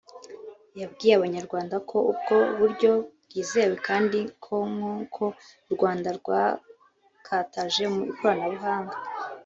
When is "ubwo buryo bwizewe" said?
2.11-3.75